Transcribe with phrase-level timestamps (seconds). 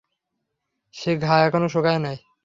[0.93, 2.17] সে ঘা এখনো শুকায় নাই?